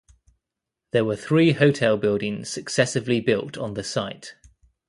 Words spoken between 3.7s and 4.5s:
the site.